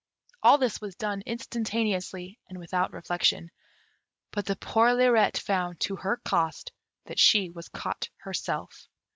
[0.41, 3.51] All this was done instantaneously, and without reflection;
[4.31, 6.71] but the poor Lirette found, to her cost,
[7.05, 8.87] that she was caught herself.